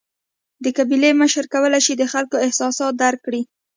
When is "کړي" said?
3.25-3.41